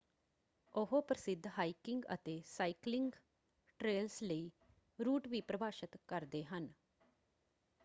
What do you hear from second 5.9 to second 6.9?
ਕਰਦੇ ਹਨ।